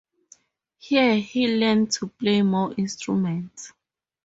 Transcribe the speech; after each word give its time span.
Here 0.79 1.17
he 1.17 1.45
learned 1.57 1.91
to 1.91 2.07
play 2.07 2.41
more 2.41 2.73
instruments. 2.75 3.71